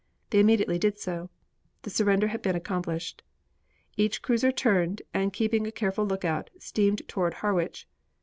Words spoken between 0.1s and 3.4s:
They immediately did so. The surrender had been accomplished.